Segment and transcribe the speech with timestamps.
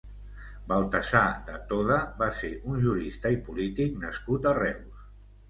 [0.69, 5.07] Baltasar de Toda va ser un jurista i polític nascut a Reus.